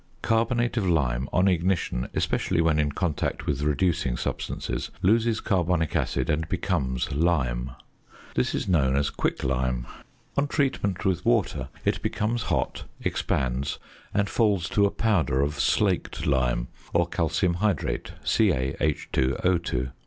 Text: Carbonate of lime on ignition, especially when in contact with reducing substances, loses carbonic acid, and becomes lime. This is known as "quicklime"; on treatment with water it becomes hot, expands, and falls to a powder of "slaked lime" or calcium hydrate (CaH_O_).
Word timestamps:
Carbonate 0.23 0.77
of 0.77 0.89
lime 0.89 1.29
on 1.31 1.47
ignition, 1.47 2.07
especially 2.15 2.59
when 2.59 2.79
in 2.79 2.91
contact 2.91 3.45
with 3.45 3.61
reducing 3.61 4.17
substances, 4.17 4.89
loses 5.03 5.39
carbonic 5.39 5.95
acid, 5.95 6.27
and 6.27 6.49
becomes 6.49 7.11
lime. 7.11 7.69
This 8.33 8.55
is 8.55 8.67
known 8.67 8.95
as 8.95 9.11
"quicklime"; 9.11 9.85
on 10.35 10.47
treatment 10.47 11.05
with 11.05 11.23
water 11.23 11.69
it 11.85 12.01
becomes 12.01 12.41
hot, 12.49 12.85
expands, 13.03 13.77
and 14.11 14.27
falls 14.27 14.67
to 14.69 14.87
a 14.87 14.89
powder 14.89 15.39
of 15.41 15.59
"slaked 15.59 16.25
lime" 16.25 16.69
or 16.95 17.05
calcium 17.05 17.53
hydrate 17.61 18.13
(CaH_O_). 18.23 19.91